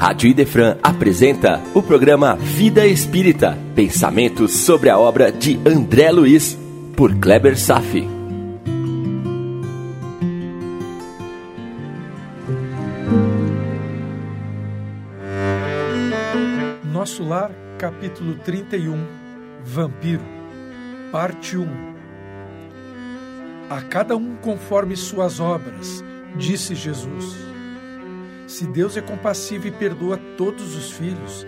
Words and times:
Rádio 0.00 0.30
Idefran 0.30 0.78
apresenta 0.82 1.60
o 1.74 1.82
programa 1.82 2.34
Vida 2.34 2.86
Espírita, 2.86 3.58
pensamentos 3.74 4.50
sobre 4.50 4.88
a 4.88 4.98
obra 4.98 5.30
de 5.30 5.60
André 5.62 6.10
Luiz, 6.10 6.58
por 6.96 7.14
Kleber 7.16 7.54
Safi. 7.54 8.08
Nosso 16.90 17.22
Lar, 17.22 17.50
capítulo 17.78 18.36
31, 18.36 19.06
Vampiro, 19.66 20.24
parte 21.12 21.58
1. 21.58 21.66
A 23.68 23.82
cada 23.82 24.16
um 24.16 24.34
conforme 24.36 24.96
suas 24.96 25.40
obras, 25.40 26.02
disse 26.38 26.74
Jesus. 26.74 27.49
Se 28.50 28.66
Deus 28.66 28.96
é 28.96 29.00
compassivo 29.00 29.68
e 29.68 29.70
perdoa 29.70 30.16
todos 30.36 30.74
os 30.74 30.90
filhos, 30.90 31.46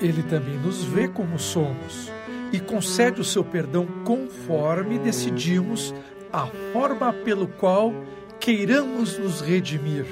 ele 0.00 0.22
também 0.22 0.56
nos 0.56 0.84
vê 0.84 1.08
como 1.08 1.36
somos 1.36 2.12
e 2.52 2.60
concede 2.60 3.20
o 3.20 3.24
seu 3.24 3.42
perdão 3.42 3.88
conforme 4.04 4.96
decidimos 5.00 5.92
a 6.32 6.46
forma 6.72 7.12
pelo 7.12 7.48
qual 7.48 7.92
queiramos 8.38 9.18
nos 9.18 9.40
redimir, 9.40 10.06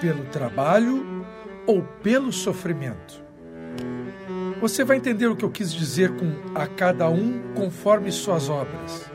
pelo 0.00 0.24
trabalho 0.24 1.26
ou 1.66 1.82
pelo 2.02 2.32
sofrimento. 2.32 3.22
Você 4.58 4.84
vai 4.84 4.96
entender 4.96 5.26
o 5.26 5.36
que 5.36 5.44
eu 5.44 5.50
quis 5.50 5.70
dizer 5.70 6.16
com 6.16 6.32
a 6.54 6.66
cada 6.66 7.10
um 7.10 7.52
conforme 7.54 8.10
suas 8.10 8.48
obras. 8.48 9.10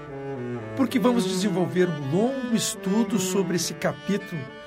Porque 0.78 1.00
vamos 1.00 1.26
desenvolver 1.26 1.90
um 1.90 2.12
longo 2.16 2.56
estudo 2.56 3.18
sobre 3.18 3.56
esse 3.56 3.74
capítulo 3.74 4.61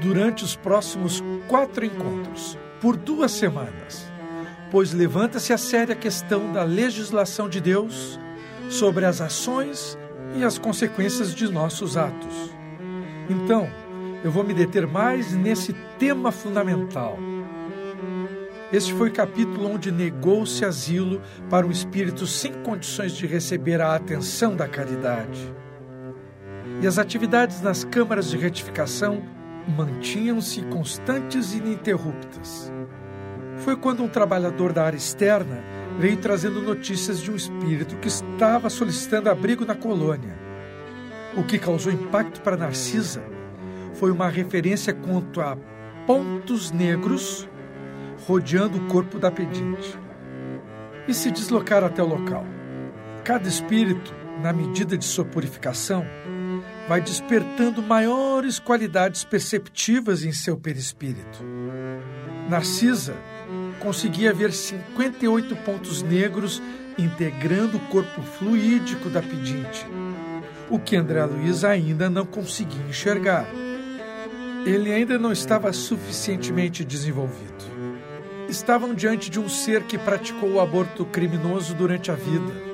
durante 0.00 0.42
os 0.44 0.56
próximos 0.56 1.22
quatro 1.46 1.84
encontros, 1.84 2.58
por 2.80 2.96
duas 2.96 3.32
semanas, 3.32 4.10
pois 4.70 4.92
levanta-se 4.92 5.52
a 5.52 5.58
séria 5.58 5.94
questão 5.94 6.52
da 6.52 6.62
legislação 6.62 7.48
de 7.48 7.60
Deus 7.60 8.18
sobre 8.70 9.04
as 9.04 9.20
ações 9.20 9.98
e 10.34 10.44
as 10.44 10.58
consequências 10.58 11.34
de 11.34 11.50
nossos 11.50 11.96
atos. 11.96 12.50
Então, 13.28 13.68
eu 14.24 14.30
vou 14.30 14.44
me 14.44 14.54
deter 14.54 14.86
mais 14.86 15.32
nesse 15.32 15.74
tema 15.98 16.32
fundamental. 16.32 17.18
Este 18.72 18.94
foi 18.94 19.08
o 19.08 19.12
capítulo 19.12 19.68
onde 19.68 19.90
negou-se 19.90 20.64
asilo 20.64 21.20
para 21.48 21.66
um 21.66 21.70
espírito 21.70 22.26
sem 22.26 22.52
condições 22.62 23.12
de 23.12 23.26
receber 23.26 23.80
a 23.80 23.96
atenção 23.96 24.54
da 24.54 24.68
caridade. 24.68 25.52
E 26.80 26.86
as 26.86 26.96
atividades 26.96 27.60
nas 27.60 27.82
câmaras 27.82 28.30
de 28.30 28.38
retificação 28.38 29.22
mantinham-se 29.68 30.62
constantes 30.62 31.52
e 31.52 31.58
ininterruptas. 31.58 32.72
Foi 33.58 33.76
quando 33.76 34.02
um 34.02 34.08
trabalhador 34.08 34.72
da 34.72 34.84
área 34.84 34.96
externa 34.96 35.62
veio 35.98 36.16
trazendo 36.16 36.62
notícias 36.62 37.20
de 37.20 37.30
um 37.30 37.36
espírito 37.36 37.96
que 37.96 38.08
estava 38.08 38.70
solicitando 38.70 39.28
abrigo 39.28 39.64
na 39.64 39.74
colônia. 39.74 40.38
O 41.36 41.44
que 41.44 41.58
causou 41.58 41.92
impacto 41.92 42.40
para 42.40 42.56
Narcisa 42.56 43.22
foi 43.94 44.10
uma 44.10 44.28
referência 44.28 44.94
quanto 44.94 45.40
a 45.40 45.56
pontos 46.06 46.70
negros 46.70 47.48
rodeando 48.26 48.78
o 48.78 48.86
corpo 48.88 49.18
da 49.18 49.30
pedinte. 49.30 49.98
E 51.06 51.14
se 51.14 51.30
deslocar 51.30 51.82
até 51.84 52.02
o 52.02 52.06
local. 52.06 52.44
Cada 53.24 53.48
espírito, 53.48 54.14
na 54.42 54.52
medida 54.52 54.96
de 54.96 55.04
sua 55.04 55.24
purificação, 55.24 56.04
vai 56.90 57.00
despertando 57.00 57.80
maiores 57.80 58.58
qualidades 58.58 59.22
perceptivas 59.22 60.24
em 60.24 60.32
seu 60.32 60.56
perispírito. 60.56 61.40
Narcisa 62.48 63.14
conseguia 63.78 64.34
ver 64.34 64.52
58 64.52 65.54
pontos 65.58 66.02
negros 66.02 66.60
integrando 66.98 67.76
o 67.76 67.80
corpo 67.82 68.20
fluídico 68.22 69.08
da 69.08 69.22
pedinte, 69.22 69.86
o 70.68 70.80
que 70.80 70.96
André 70.96 71.24
Luiz 71.26 71.62
ainda 71.62 72.10
não 72.10 72.26
conseguia 72.26 72.82
enxergar. 72.88 73.46
Ele 74.66 74.92
ainda 74.92 75.16
não 75.16 75.30
estava 75.30 75.72
suficientemente 75.72 76.84
desenvolvido. 76.84 77.70
Estavam 78.48 78.96
diante 78.96 79.30
de 79.30 79.38
um 79.38 79.48
ser 79.48 79.84
que 79.84 79.96
praticou 79.96 80.54
o 80.54 80.60
aborto 80.60 81.04
criminoso 81.04 81.72
durante 81.72 82.10
a 82.10 82.16
vida 82.16 82.69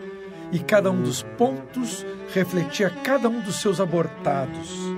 e 0.53 0.59
cada 0.59 0.91
um 0.91 1.03
dos 1.03 1.23
pontos 1.37 2.05
refletia 2.33 2.91
cada 2.91 3.29
um 3.29 3.41
dos 3.41 3.57
seus 3.57 3.81
abortados. 3.81 4.97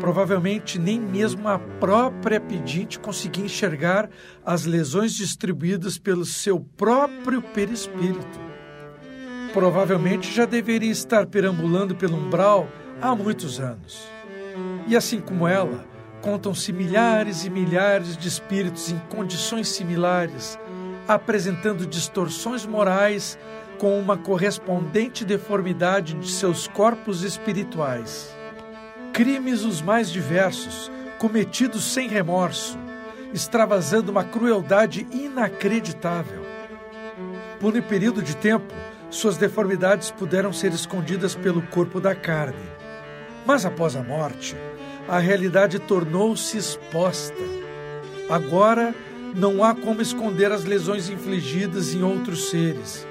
Provavelmente 0.00 0.78
nem 0.78 1.00
mesmo 1.00 1.48
a 1.48 1.58
própria 1.58 2.40
pedinte 2.40 2.98
conseguia 2.98 3.44
enxergar 3.44 4.08
as 4.44 4.64
lesões 4.64 5.12
distribuídas 5.12 5.98
pelo 5.98 6.24
seu 6.24 6.60
próprio 6.60 7.42
perispírito. 7.42 8.48
Provavelmente 9.52 10.32
já 10.32 10.44
deveria 10.44 10.90
estar 10.90 11.26
perambulando 11.26 11.96
pelo 11.96 12.16
umbral 12.16 12.68
há 13.00 13.14
muitos 13.14 13.58
anos. 13.58 14.08
E 14.86 14.96
assim 14.96 15.20
como 15.20 15.48
ela, 15.48 15.84
contam-se 16.20 16.72
milhares 16.72 17.44
e 17.44 17.50
milhares 17.50 18.16
de 18.16 18.28
espíritos 18.28 18.90
em 18.90 18.98
condições 19.08 19.68
similares, 19.68 20.58
apresentando 21.08 21.86
distorções 21.86 22.66
morais 22.66 23.38
com 23.78 23.98
uma 23.98 24.16
correspondente 24.16 25.24
deformidade 25.24 26.14
de 26.14 26.30
seus 26.30 26.66
corpos 26.66 27.22
espirituais. 27.22 28.36
Crimes 29.12 29.64
os 29.64 29.80
mais 29.80 30.10
diversos, 30.10 30.90
cometidos 31.18 31.84
sem 31.84 32.08
remorso, 32.08 32.76
extravasando 33.32 34.10
uma 34.10 34.24
crueldade 34.24 35.06
inacreditável. 35.12 36.42
Por 37.60 37.76
um 37.76 37.82
período 37.82 38.20
de 38.20 38.36
tempo, 38.36 38.74
suas 39.10 39.36
deformidades 39.36 40.10
puderam 40.10 40.52
ser 40.52 40.72
escondidas 40.72 41.34
pelo 41.34 41.62
corpo 41.62 42.00
da 42.00 42.14
carne. 42.14 42.68
Mas 43.46 43.64
após 43.64 43.96
a 43.96 44.02
morte, 44.02 44.56
a 45.08 45.18
realidade 45.18 45.78
tornou-se 45.78 46.58
exposta. 46.58 47.42
Agora, 48.28 48.94
não 49.34 49.64
há 49.64 49.74
como 49.74 50.02
esconder 50.02 50.52
as 50.52 50.64
lesões 50.64 51.08
infligidas 51.08 51.94
em 51.94 52.02
outros 52.02 52.50
seres 52.50 53.07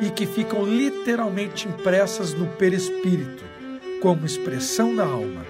e 0.00 0.10
que 0.10 0.26
ficam 0.26 0.64
literalmente 0.64 1.68
impressas 1.68 2.32
no 2.34 2.46
perispírito, 2.46 3.44
como 4.00 4.24
expressão 4.24 4.94
da 4.94 5.04
alma. 5.04 5.44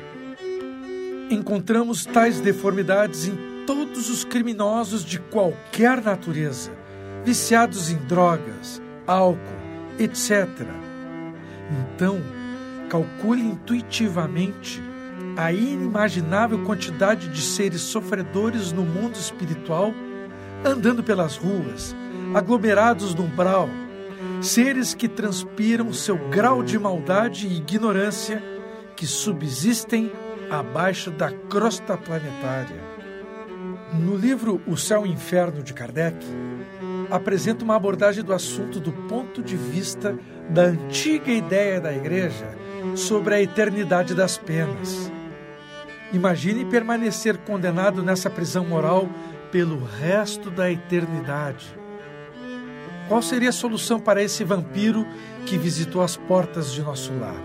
Encontramos 1.31 2.07
tais 2.07 2.41
deformidades 2.41 3.27
em 3.27 3.37
todos 3.67 4.09
os 4.09 4.25
criminosos 4.25 5.05
de 5.05 5.19
qualquer 5.19 6.03
natureza, 6.03 6.73
viciados 7.25 7.91
em 7.91 7.97
drogas, 7.97 8.81
álcool, 9.07 9.39
etc. 9.99 10.49
Então, 11.95 12.19
calcule 12.89 13.43
intuitivamente 13.43 14.83
a 15.37 15.53
inimaginável 15.53 16.65
quantidade 16.65 17.29
de 17.29 17.43
seres 17.43 17.83
sofredores 17.83 18.73
no 18.73 18.83
mundo 18.83 19.17
espiritual 19.17 19.93
andando 20.65 21.03
pelas 21.03 21.37
ruas, 21.37 21.95
aglomerados 22.35 23.15
no 23.15 23.25
umbral, 23.25 23.69
seres 24.41 24.95
que 24.95 25.09
transpiram 25.09 25.93
seu 25.93 26.17
grau 26.29 26.63
de 26.63 26.79
maldade 26.79 27.47
e 27.47 27.57
ignorância 27.57 28.43
que 28.97 29.07
subsistem 29.07 30.13
abaixo 30.51 31.11
da 31.11 31.31
crosta 31.31 31.97
planetária. 31.97 32.77
No 33.95 34.17
livro 34.17 34.61
O 34.67 34.77
Céu 34.77 35.07
e 35.07 35.09
o 35.09 35.13
Inferno 35.13 35.63
de 35.63 35.75
Kardec, 35.75 36.17
apresenta 37.11 37.65
uma 37.65 37.77
abordagem 37.77 38.23
do 38.23 38.33
assunto 38.33 38.79
do 38.79 38.93
ponto 38.93 39.43
de 39.43 39.57
vista 39.57 40.19
da 40.51 40.63
antiga 40.63 41.33
ideia 41.33 41.81
da 41.81 41.93
Igreja 41.93 42.57
sobre 42.95 43.35
a 43.35 43.43
eternidade 43.43 44.15
das 44.15 44.37
penas. 44.37 45.11
Imagine 46.13 46.65
permanecer 46.67 47.39
condenado 47.39 48.03
nessa 48.03 48.31
prisão 48.31 48.65
moral 48.65 49.09
pelo 49.51 49.83
resto 49.85 50.51
da 50.51 50.71
eternidade 50.71 51.78
qual 53.09 53.23
seria 53.23 53.49
a 53.49 53.53
solução 53.53 53.99
para 53.99 54.23
esse 54.23 54.45
vampiro 54.45 55.07
que 55.47 55.57
visitou 55.57 56.03
as 56.03 56.17
portas 56.17 56.73
de 56.73 56.83
nosso 56.83 57.13
lar? 57.19 57.43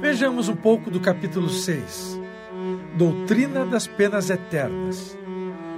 Vejamos 0.00 0.48
um 0.48 0.54
pouco 0.54 0.90
do 0.90 1.00
capítulo 1.00 1.48
6, 1.48 2.20
Doutrina 2.96 3.66
das 3.66 3.88
Penas 3.88 4.30
Eternas, 4.30 5.18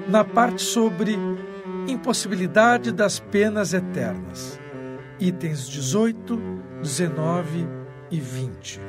na 0.07 0.23
parte 0.23 0.61
sobre 0.61 1.19
impossibilidade 1.89 2.93
das 2.93 3.19
penas 3.19 3.73
eternas, 3.73 4.61
itens 5.19 5.67
18, 5.67 6.39
19 6.83 7.67
e 8.11 8.21
20. 8.21 8.81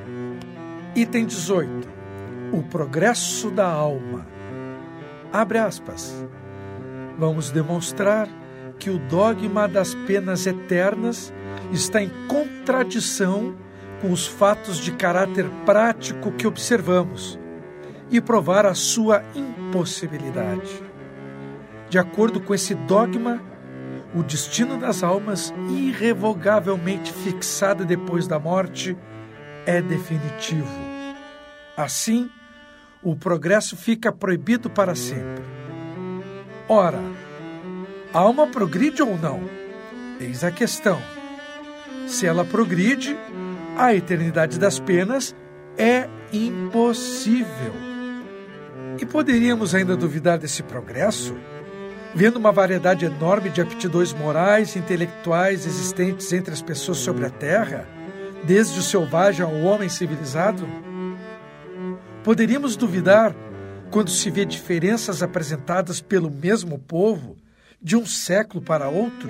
Item 0.96 1.26
18. 1.26 1.88
O 2.52 2.62
progresso 2.64 3.50
da 3.50 3.68
alma. 3.68 4.28
Abre 5.32 5.60
aspas. 5.60 6.26
Vamos 7.18 7.52
demonstrar 7.52 8.28
que 8.82 8.90
o 8.90 8.98
dogma 8.98 9.68
das 9.68 9.94
penas 9.94 10.48
eternas 10.48 11.32
está 11.72 12.02
em 12.02 12.10
contradição 12.28 13.56
com 14.02 14.12
os 14.12 14.26
fatos 14.26 14.80
de 14.80 14.92
caráter 14.92 15.48
prático 15.64 16.32
que 16.32 16.48
observamos 16.48 17.40
e 18.10 18.20
provar 18.20 18.66
a 18.66 18.74
sua 18.74 19.24
impossibilidade. 19.36 20.84
De 21.92 22.00
acordo 22.00 22.42
com 22.42 22.56
esse 22.56 22.74
dogma, 22.74 23.40
o 24.16 24.24
destino 24.24 24.80
das 24.80 25.04
almas, 25.04 25.54
irrevogavelmente 25.70 27.14
fixado 27.14 27.86
depois 27.86 28.26
da 28.28 28.40
morte, 28.40 28.98
é 29.64 29.80
definitivo. 29.80 30.68
Assim, 31.78 32.28
o 33.04 33.16
progresso 33.16 33.78
fica 33.78 34.12
proibido 34.12 34.72
para 34.72 34.96
sempre. 34.96 35.44
Ora, 36.68 37.00
a 38.14 38.20
alma 38.20 38.48
progride 38.48 39.02
ou 39.02 39.18
não? 39.18 39.42
Eis 40.20 40.44
a 40.44 40.52
questão. 40.52 41.02
Se 42.08 42.28
ela 42.28 42.44
progride, 42.44 43.18
a 43.78 43.96
eternidade 43.96 44.60
das 44.60 44.80
penas 44.80 45.36
é 45.78 46.10
impossível. 46.34 47.74
E 49.00 49.06
poderíamos 49.06 49.74
ainda 49.74 49.96
duvidar 49.96 50.38
desse 50.38 50.62
progresso? 50.62 51.36
Vendo 52.14 52.36
uma 52.36 52.52
variedade 52.52 53.06
enorme 53.06 53.50
de 53.50 53.62
aptidões 53.62 54.14
morais 54.14 54.76
e 54.76 54.80
intelectuais 54.80 55.66
existentes 55.66 56.32
entre 56.34 56.54
as 56.54 56.62
pessoas 56.62 56.98
sobre 56.98 57.26
a 57.26 57.30
Terra, 57.30 57.88
desde 58.44 58.78
o 58.78 58.84
selvagem 58.84 59.46
ao 59.46 59.56
homem 59.62 59.88
civilizado? 59.88 60.68
Poderíamos 62.24 62.76
duvidar 62.76 63.34
quando 63.90 64.10
se 64.10 64.30
vê 64.30 64.44
diferenças 64.44 65.24
apresentadas 65.24 66.02
pelo 66.02 66.30
mesmo 66.30 66.78
povo 66.78 67.38
de 67.82 67.96
um 67.96 68.06
século 68.06 68.62
para 68.62 68.90
outro? 68.90 69.30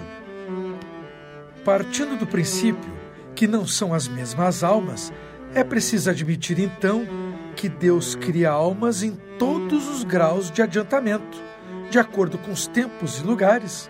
Partindo 1.63 2.17
do 2.17 2.27
princípio 2.27 2.91
que 3.33 3.47
não 3.47 3.65
são 3.65 3.93
as 3.93 4.07
mesmas 4.07 4.63
almas, 4.63 5.13
é 5.55 5.63
preciso 5.63 6.09
admitir 6.09 6.59
então 6.59 7.07
que 7.55 7.69
Deus 7.69 8.15
cria 8.15 8.49
almas 8.49 9.03
em 9.03 9.15
todos 9.39 9.87
os 9.87 10.03
graus 10.03 10.51
de 10.51 10.61
adiantamento, 10.61 11.41
de 11.89 11.97
acordo 11.97 12.37
com 12.37 12.51
os 12.51 12.67
tempos 12.67 13.19
e 13.19 13.23
lugares, 13.23 13.89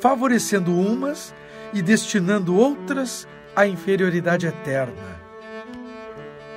favorecendo 0.00 0.72
umas 0.72 1.34
e 1.74 1.82
destinando 1.82 2.56
outras 2.56 3.28
à 3.54 3.66
inferioridade 3.66 4.46
eterna. 4.46 5.18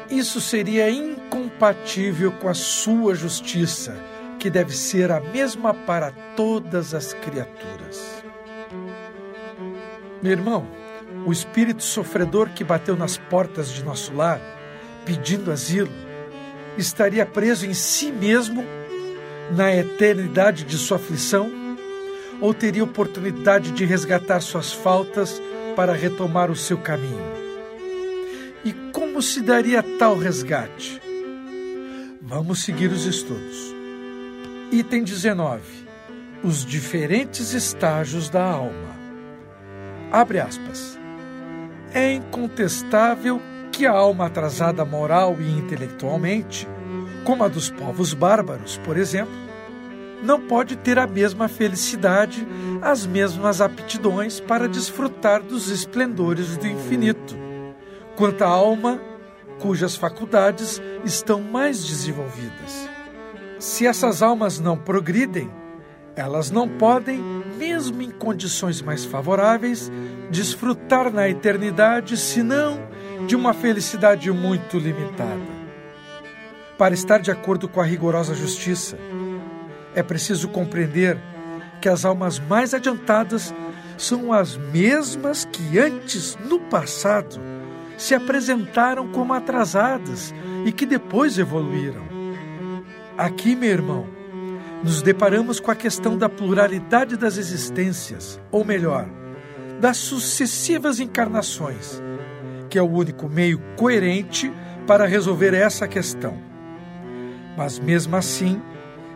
Isso 0.10 0.40
seria 0.40 0.90
incompatível 0.90 2.32
com 2.34 2.48
a 2.48 2.54
sua 2.54 3.16
justiça, 3.16 3.96
que 4.42 4.50
deve 4.50 4.76
ser 4.76 5.12
a 5.12 5.20
mesma 5.20 5.72
para 5.72 6.10
todas 6.36 6.96
as 6.96 7.14
criaturas. 7.14 8.24
Meu 10.20 10.32
irmão, 10.32 10.68
o 11.28 11.32
espírito 11.32 11.84
sofredor 11.84 12.50
que 12.50 12.64
bateu 12.64 12.96
nas 12.96 13.18
portas 13.18 13.70
de 13.70 13.84
nosso 13.84 14.12
lar, 14.16 14.42
pedindo 15.06 15.52
asilo, 15.52 15.92
estaria 16.76 17.24
preso 17.24 17.68
em 17.68 17.76
si 17.76 18.12
mesmo 18.12 18.66
na 19.52 19.76
eternidade 19.76 20.64
de 20.64 20.76
sua 20.76 20.98
aflição? 20.98 21.52
Ou 22.42 22.52
teria 22.52 22.84
oportunidade 22.84 23.70
de 23.70 23.86
resgatar 23.86 24.40
suas 24.40 24.74
faltas 24.74 25.40
para 25.76 25.94
retomar 25.94 26.50
o 26.50 26.56
seu 26.56 26.80
caminho? 26.80 27.32
E 28.66 28.74
como 28.92 29.22
se 29.22 29.44
daria 29.44 29.84
tal 30.00 30.18
resgate? 30.18 31.00
Vamos 32.20 32.64
seguir 32.64 32.92
os 32.92 33.06
estudos. 33.06 33.81
Item 34.74 35.04
19. 35.04 35.62
Os 36.42 36.66
diferentes 36.66 37.54
estágios 37.54 38.30
da 38.30 38.42
alma. 38.42 38.96
Abre 40.10 40.40
aspas. 40.40 40.98
É 41.94 42.14
incontestável 42.14 43.42
que 43.70 43.86
a 43.86 43.92
alma 43.92 44.28
atrasada 44.28 44.86
moral 44.86 45.36
e 45.42 45.60
intelectualmente, 45.60 46.66
como 47.26 47.44
a 47.44 47.50
dos 47.50 47.70
povos 47.70 48.14
bárbaros, 48.14 48.78
por 48.78 48.96
exemplo, 48.96 49.34
não 50.24 50.40
pode 50.40 50.78
ter 50.78 50.98
a 50.98 51.06
mesma 51.06 51.50
felicidade, 51.50 52.48
as 52.82 53.06
mesmas 53.06 53.60
aptidões 53.60 54.40
para 54.40 54.70
desfrutar 54.70 55.44
dos 55.44 55.68
esplendores 55.68 56.56
do 56.56 56.66
infinito, 56.66 57.36
quanto 58.16 58.42
a 58.42 58.48
alma 58.48 59.02
cujas 59.60 59.98
faculdades 59.98 60.82
estão 61.04 61.42
mais 61.42 61.86
desenvolvidas. 61.86 63.01
Se 63.62 63.86
essas 63.86 64.24
almas 64.24 64.60
não 64.60 64.76
progridem, 64.76 65.48
elas 66.16 66.50
não 66.50 66.68
podem, 66.68 67.20
mesmo 67.60 68.02
em 68.02 68.10
condições 68.10 68.82
mais 68.82 69.06
favoráveis, 69.06 69.92
desfrutar 70.32 71.14
na 71.14 71.30
eternidade 71.30 72.18
senão 72.18 72.80
de 73.28 73.36
uma 73.36 73.54
felicidade 73.54 74.32
muito 74.32 74.80
limitada. 74.80 75.62
Para 76.76 76.96
estar 76.96 77.20
de 77.20 77.30
acordo 77.30 77.70
com 77.70 77.80
a 77.80 77.86
rigorosa 77.86 78.34
justiça, 78.34 78.98
é 79.94 80.02
preciso 80.02 80.50
compreender 80.50 81.20
que 81.80 81.88
as 81.88 82.04
almas 82.04 82.40
mais 82.40 82.74
adiantadas 82.74 83.54
são 83.96 84.34
as 84.34 84.58
mesmas 84.58 85.46
que 85.46 85.78
antes, 85.78 86.36
no 86.50 86.60
passado, 86.62 87.40
se 87.96 88.16
apresentaram 88.16 89.12
como 89.12 89.36
atrasadas 89.36 90.34
e 90.66 90.72
que 90.72 90.88
depois 90.88 91.38
evoluíram. 91.38 92.11
Aqui, 93.22 93.56
meu 93.56 93.70
irmão, 93.70 94.08
nos 94.84 95.04
deparamos 95.04 95.60
com 95.60 95.70
a 95.70 95.76
questão 95.76 96.18
da 96.18 96.28
pluralidade 96.28 97.16
das 97.16 97.38
existências, 97.38 98.42
ou 98.52 98.66
melhor, 98.66 99.08
das 99.80 99.98
sucessivas 99.98 101.00
encarnações, 101.00 102.02
que 102.68 102.80
é 102.80 102.82
o 102.82 102.90
único 102.90 103.30
meio 103.30 103.62
coerente 103.78 104.52
para 104.88 105.06
resolver 105.06 105.54
essa 105.54 105.88
questão. 105.88 106.36
Mas 107.56 107.78
mesmo 107.78 108.16
assim, 108.16 108.60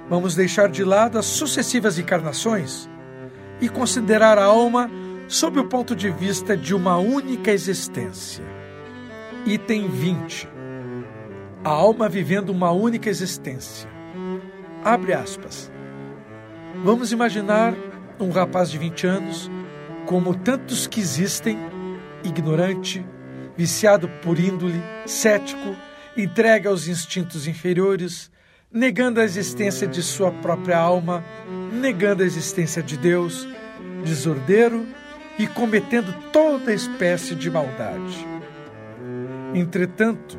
vamos 0.07 0.35
deixar 0.35 0.69
de 0.69 0.83
lado 0.83 1.17
as 1.17 1.25
sucessivas 1.25 1.97
encarnações 1.97 2.87
e 3.59 3.67
considerar 3.67 4.37
a 4.37 4.45
alma 4.45 4.87
sob 5.27 5.59
o 5.59 5.67
ponto 5.67 5.95
de 5.95 6.11
vista 6.11 6.55
de 6.55 6.75
uma 6.75 6.95
única 6.99 7.49
existência. 7.49 8.45
Item 9.47 9.87
20. 9.87 10.47
A 11.63 11.69
alma 11.71 12.07
vivendo 12.07 12.49
uma 12.49 12.69
única 12.69 13.09
existência. 13.09 13.94
Abre 14.85 15.13
aspas. 15.13 15.71
Vamos 16.83 17.11
imaginar 17.11 17.73
um 18.19 18.29
rapaz 18.29 18.69
de 18.69 18.77
20 18.77 19.07
anos, 19.07 19.51
como 20.05 20.35
tantos 20.35 20.85
que 20.85 20.99
existem, 20.99 21.57
ignorante, 22.23 23.03
viciado 23.57 24.07
por 24.21 24.39
índole, 24.39 24.79
cético, 25.07 25.75
entregue 26.15 26.67
aos 26.67 26.87
instintos 26.87 27.47
inferiores, 27.47 28.29
negando 28.71 29.19
a 29.19 29.23
existência 29.23 29.87
de 29.87 30.03
sua 30.03 30.31
própria 30.31 30.77
alma, 30.77 31.25
negando 31.73 32.21
a 32.21 32.25
existência 32.27 32.83
de 32.83 32.95
Deus, 32.95 33.47
desordeiro 34.03 34.85
e 35.39 35.47
cometendo 35.47 36.13
toda 36.31 36.71
espécie 36.71 37.33
de 37.33 37.49
maldade. 37.49 38.23
Entretanto, 39.55 40.37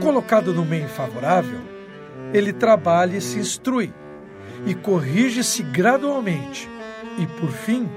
colocado 0.00 0.54
no 0.54 0.64
meio 0.64 0.88
favorável, 0.88 1.60
ele 2.32 2.52
trabalha 2.52 3.16
e 3.16 3.20
se 3.20 3.38
instrui, 3.38 3.92
e 4.66 4.74
corrige-se 4.74 5.62
gradualmente, 5.62 6.68
e 7.18 7.26
por 7.26 7.50
fim, 7.50 7.88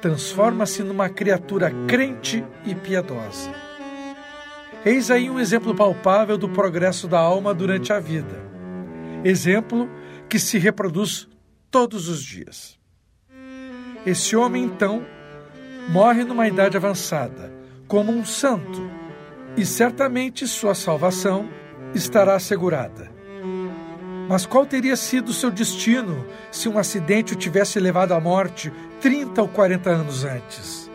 transforma-se 0.00 0.82
numa 0.82 1.08
criatura 1.08 1.70
crente 1.86 2.44
e 2.64 2.74
piedosa. 2.74 3.50
Eis 4.84 5.10
aí 5.10 5.28
um 5.28 5.40
exemplo 5.40 5.74
palpável 5.74 6.38
do 6.38 6.48
progresso 6.48 7.08
da 7.08 7.18
alma 7.18 7.52
durante 7.52 7.92
a 7.92 7.98
vida. 7.98 8.40
Exemplo 9.24 9.90
que 10.28 10.38
se 10.38 10.58
reproduz 10.58 11.28
todos 11.70 12.08
os 12.08 12.22
dias. 12.22 12.78
Esse 14.04 14.36
homem, 14.36 14.62
então, 14.62 15.04
morre 15.88 16.22
numa 16.22 16.46
idade 16.46 16.76
avançada, 16.76 17.52
como 17.88 18.12
um 18.12 18.24
santo, 18.24 18.88
e 19.56 19.64
certamente 19.64 20.46
sua 20.46 20.74
salvação 20.74 21.48
estará 21.92 22.36
assegurada. 22.36 23.15
Mas 24.28 24.44
qual 24.44 24.66
teria 24.66 24.96
sido 24.96 25.32
seu 25.32 25.50
destino 25.50 26.26
se 26.50 26.68
um 26.68 26.78
acidente 26.78 27.34
o 27.34 27.36
tivesse 27.36 27.78
levado 27.78 28.12
à 28.12 28.20
morte 28.20 28.72
30 29.00 29.40
ou 29.40 29.48
40 29.48 29.90
anos 29.90 30.24
antes? 30.24 30.90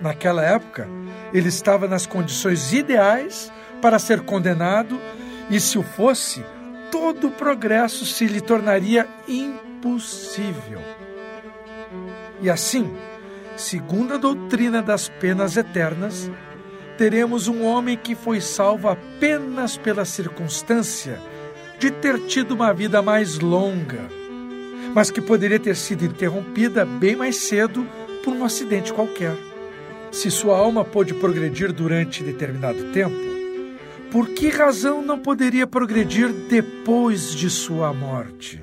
Naquela 0.00 0.42
época, 0.42 0.88
ele 1.32 1.48
estava 1.48 1.86
nas 1.86 2.06
condições 2.06 2.72
ideais 2.72 3.52
para 3.82 3.98
ser 3.98 4.20
condenado, 4.22 4.98
e 5.50 5.60
se 5.60 5.78
o 5.78 5.82
fosse, 5.82 6.44
todo 6.90 7.28
o 7.28 7.30
progresso 7.30 8.06
se 8.06 8.26
lhe 8.26 8.40
tornaria 8.40 9.06
impossível. 9.26 10.80
E 12.40 12.48
assim, 12.48 12.90
segundo 13.56 14.14
a 14.14 14.16
doutrina 14.16 14.80
das 14.80 15.08
penas 15.08 15.56
eternas, 15.56 16.30
teremos 16.96 17.46
um 17.46 17.64
homem 17.64 17.96
que 17.96 18.14
foi 18.14 18.40
salvo 18.40 18.88
apenas 18.88 19.76
pela 19.76 20.04
circunstância 20.04 21.20
de 21.78 21.90
ter 21.90 22.18
tido 22.26 22.52
uma 22.52 22.72
vida 22.72 23.00
mais 23.00 23.38
longa, 23.38 24.08
mas 24.94 25.10
que 25.10 25.20
poderia 25.20 25.58
ter 25.58 25.76
sido 25.76 26.04
interrompida 26.04 26.84
bem 26.84 27.16
mais 27.16 27.36
cedo 27.36 27.86
por 28.24 28.32
um 28.32 28.44
acidente 28.44 28.92
qualquer. 28.92 29.36
Se 30.10 30.30
sua 30.30 30.56
alma 30.56 30.84
pôde 30.84 31.14
progredir 31.14 31.72
durante 31.72 32.22
determinado 32.22 32.92
tempo, 32.92 33.16
por 34.10 34.28
que 34.28 34.48
razão 34.48 35.02
não 35.02 35.18
poderia 35.18 35.66
progredir 35.66 36.32
depois 36.48 37.34
de 37.34 37.50
sua 37.50 37.92
morte? 37.92 38.62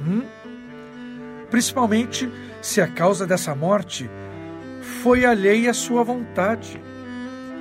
Hum? 0.00 0.22
principalmente 1.50 2.30
se 2.60 2.80
a 2.80 2.86
causa 2.86 3.26
dessa 3.26 3.54
morte 3.54 4.10
foi 5.02 5.24
alheia 5.24 5.70
à 5.70 5.74
sua 5.74 6.02
vontade. 6.02 6.80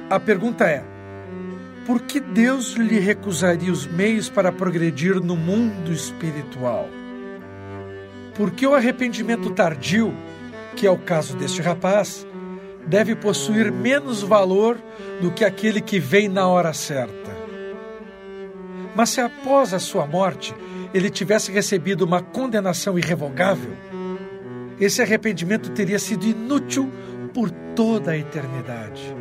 A 0.10 0.20
pergunta 0.20 0.66
é: 0.66 0.84
por 1.86 2.02
que 2.02 2.20
Deus 2.20 2.74
lhe 2.74 3.00
recusaria 3.00 3.72
os 3.72 3.86
meios 3.86 4.28
para 4.28 4.52
progredir 4.52 5.16
no 5.22 5.36
mundo 5.36 5.94
espiritual? 5.94 6.90
Porque 8.36 8.66
o 8.66 8.74
arrependimento 8.74 9.52
tardio, 9.52 10.14
que 10.76 10.88
é 10.88 10.92
o 10.92 10.98
caso 10.98 11.38
deste 11.38 11.62
rapaz, 11.62 12.26
deve 12.88 13.16
possuir 13.16 13.72
menos 13.72 14.24
valor 14.24 14.78
do 15.22 15.32
que 15.32 15.46
aquele 15.46 15.80
que 15.80 16.00
vem 16.00 16.28
na 16.28 16.48
hora 16.48 16.74
certa. 16.74 17.36
Mas 18.96 19.12
se 19.12 19.22
após 19.22 19.74
a 19.74 19.80
sua 19.80 20.08
morte 20.08 20.56
ele 20.94 21.10
tivesse 21.10 21.52
recebido 21.52 22.04
uma 22.04 22.22
condenação 22.22 22.98
irrevogável, 22.98 23.74
esse 24.80 25.02
arrependimento 25.02 25.70
teria 25.72 26.00
sido 26.00 26.26
inútil 26.26 26.92
por 27.34 27.52
toda 27.76 28.12
a 28.12 28.18
eternidade. 28.18 29.14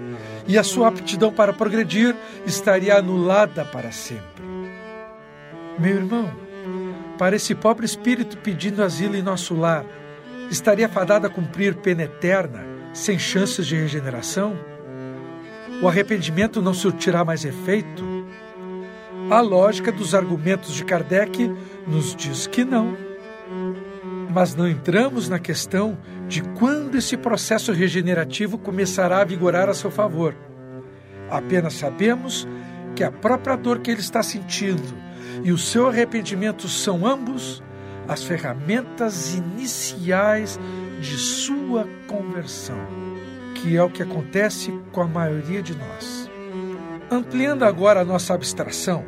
E 0.46 0.58
a 0.58 0.62
sua 0.62 0.88
aptidão 0.88 1.32
para 1.32 1.52
progredir 1.52 2.14
estaria 2.46 2.96
anulada 2.96 3.64
para 3.64 3.90
sempre. 3.90 4.44
Meu 5.78 5.96
irmão, 5.96 6.30
para 7.18 7.36
esse 7.36 7.54
pobre 7.54 7.86
espírito 7.86 8.36
pedindo 8.38 8.82
asilo 8.82 9.16
em 9.16 9.22
nosso 9.22 9.54
lar, 9.54 9.84
estaria 10.50 10.88
fadado 10.88 11.26
a 11.26 11.30
cumprir 11.30 11.74
pena 11.76 12.02
eterna, 12.02 12.64
sem 12.92 13.18
chances 13.18 13.66
de 13.66 13.76
regeneração? 13.76 14.56
O 15.82 15.88
arrependimento 15.88 16.62
não 16.62 16.74
surtirá 16.74 17.24
mais 17.24 17.44
efeito? 17.44 18.04
A 19.30 19.40
lógica 19.40 19.90
dos 19.90 20.14
argumentos 20.14 20.74
de 20.74 20.84
Kardec 20.84 21.50
nos 21.86 22.14
diz 22.14 22.46
que 22.46 22.64
não. 22.64 23.13
Mas 24.35 24.57
não 24.57 24.69
entramos 24.69 25.29
na 25.29 25.38
questão 25.38 25.97
de 26.26 26.43
quando 26.43 26.97
esse 26.97 27.17
processo 27.17 27.71
regenerativo 27.71 28.59
começará 28.59 29.21
a 29.21 29.25
vigorar 29.25 29.69
a 29.69 29.75
seu 29.75 29.93
favor. 29.93 30.35
Apenas 31.31 31.75
sabemos 31.75 32.49
que 32.97 33.05
a 33.05 33.12
própria 33.12 33.55
dor 33.57 33.79
que 33.79 33.93
ele 33.93 34.00
está 34.00 34.25
sentindo 34.25 34.93
e 35.45 35.53
o 35.53 35.59
seu 35.59 35.87
arrependimento 35.87 36.67
são 36.67 37.07
ambos 37.07 37.62
as 38.09 38.25
ferramentas 38.25 39.35
iniciais 39.35 40.59
de 41.00 41.17
sua 41.17 41.88
conversão, 42.09 42.79
que 43.55 43.76
é 43.76 43.83
o 43.85 43.91
que 43.91 44.03
acontece 44.03 44.73
com 44.91 45.00
a 45.00 45.07
maioria 45.07 45.62
de 45.62 45.76
nós. 45.76 46.29
Ampliando 47.09 47.62
agora 47.62 48.00
a 48.00 48.05
nossa 48.05 48.35
abstração, 48.35 49.05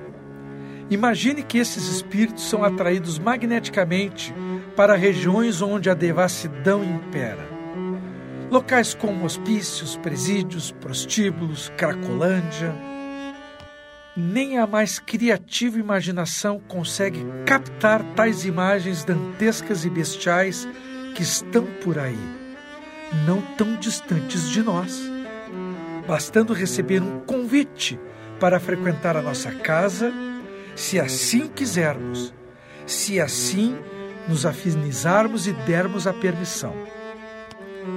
imagine 0.88 1.42
que 1.42 1.58
esses 1.58 1.88
espíritos 1.88 2.48
são 2.48 2.62
atraídos 2.62 3.18
magneticamente 3.18 4.32
para 4.76 4.94
regiões 4.94 5.62
onde 5.62 5.88
a 5.88 5.94
devassidão 5.94 6.84
impera. 6.84 7.48
Locais 8.50 8.94
como 8.94 9.24
hospícios, 9.24 9.96
presídios, 9.96 10.70
prostíbulos, 10.70 11.72
Cracolândia. 11.76 12.74
Nem 14.14 14.58
a 14.58 14.66
mais 14.66 14.98
criativa 14.98 15.78
imaginação 15.78 16.60
consegue 16.68 17.26
captar 17.44 18.02
tais 18.14 18.44
imagens 18.44 19.02
dantescas 19.02 19.84
e 19.84 19.90
bestiais 19.90 20.68
que 21.14 21.22
estão 21.22 21.64
por 21.82 21.98
aí, 21.98 22.18
não 23.26 23.40
tão 23.56 23.76
distantes 23.76 24.48
de 24.50 24.62
nós. 24.62 25.00
Bastando 26.06 26.52
receber 26.52 27.02
um 27.02 27.20
convite 27.20 27.98
para 28.38 28.60
frequentar 28.60 29.16
a 29.16 29.22
nossa 29.22 29.50
casa, 29.50 30.12
se 30.76 31.00
assim 31.00 31.48
quisermos, 31.48 32.32
se 32.86 33.20
assim 33.20 33.76
nos 34.28 34.44
afinizarmos 34.44 35.46
e 35.46 35.52
dermos 35.52 36.06
a 36.06 36.12
permissão. 36.12 36.74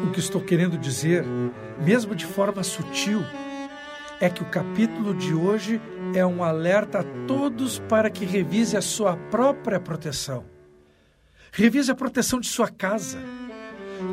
O 0.08 0.12
que 0.12 0.20
estou 0.20 0.42
querendo 0.42 0.78
dizer, 0.78 1.26
mesmo 1.84 2.14
de 2.14 2.26
forma 2.26 2.64
sutil, 2.64 3.22
é 4.22 4.30
que 4.30 4.44
o 4.44 4.46
capítulo 4.46 5.14
de 5.14 5.34
hoje 5.34 5.82
é 6.14 6.26
um 6.26 6.44
alerta 6.44 7.00
a 7.00 7.04
todos 7.26 7.80
para 7.80 8.10
que 8.10 8.26
revise 8.26 8.76
a 8.76 8.82
sua 8.82 9.16
própria 9.16 9.80
proteção. 9.80 10.46
Revise 11.52 11.92
a 11.92 11.96
proteção 11.96 12.40
de 12.40 12.48
sua 12.48 12.68
casa. 12.68 13.18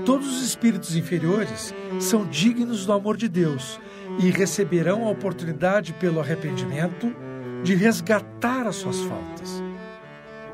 Todos 0.05 0.27
os 0.27 0.43
espíritos 0.43 0.97
inferiores 0.97 1.75
são 2.01 2.25
dignos 2.25 2.87
do 2.87 2.93
amor 2.93 3.17
de 3.17 3.29
Deus 3.29 3.79
e 4.19 4.31
receberão 4.31 5.07
a 5.07 5.11
oportunidade, 5.11 5.93
pelo 5.93 6.21
arrependimento, 6.21 7.15
de 7.63 7.75
resgatar 7.75 8.67
as 8.67 8.77
suas 8.77 9.01
faltas. 9.01 9.66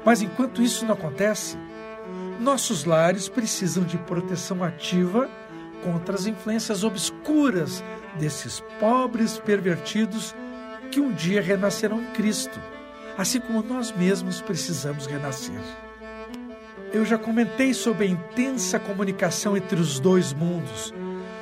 Mas 0.05 0.21
enquanto 0.21 0.63
isso 0.63 0.85
não 0.85 0.95
acontece, 0.95 1.57
nossos 2.41 2.85
lares 2.85 3.29
precisam 3.29 3.85
de 3.85 3.97
proteção 3.99 4.65
ativa 4.65 5.31
contra 5.83 6.15
as 6.15 6.27
influências 6.27 6.85
obscuras 6.85 7.83
desses 8.19 8.61
pobres 8.81 9.39
pervertidos 9.39 10.35
que 10.91 11.01
um 11.01 11.13
dia 11.13 11.41
renascerão 11.41 12.01
em 12.01 12.07
Cristo, 12.07 12.61
assim 13.17 13.41
como 13.41 13.63
nós 13.63 13.93
mesmos 13.93 14.41
precisamos 14.41 15.07
renascer. 15.07 15.61
Eu 16.93 17.05
já 17.07 17.17
comentei 17.17 17.73
sobre 17.73 18.07
a 18.07 18.11
intensa 18.11 18.79
comunicação 18.79 19.57
entre 19.57 19.81
os 19.81 19.99
dois 19.99 20.33
mundos, 20.33 20.93